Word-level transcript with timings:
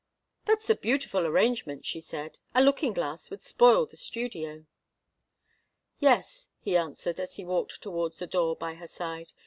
"That's 0.45 0.67
a 0.67 0.73
beautiful 0.73 1.27
arrangement," 1.27 1.85
she 1.85 2.01
said. 2.01 2.39
"A 2.55 2.61
looking 2.63 2.91
glass 2.91 3.29
would 3.29 3.43
spoil 3.43 3.85
the 3.85 3.97
studio." 3.97 4.65
"Yes," 5.99 6.47
he 6.59 6.75
answered, 6.75 7.19
as 7.19 7.35
he 7.35 7.45
walked 7.45 7.83
towards 7.83 8.17
the 8.17 8.25
door 8.25 8.55
by 8.55 8.73
her 8.73 8.87
side. 8.87 9.33